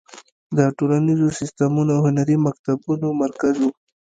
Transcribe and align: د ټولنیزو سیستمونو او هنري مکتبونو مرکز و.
د 0.57 0.59
ټولنیزو 0.77 1.27
سیستمونو 1.39 1.91
او 1.97 2.01
هنري 2.07 2.37
مکتبونو 2.45 3.07
مرکز 3.23 3.55
و. 3.61 3.65